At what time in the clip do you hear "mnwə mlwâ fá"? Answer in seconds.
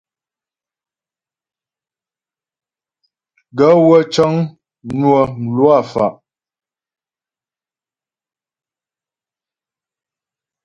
4.93-6.13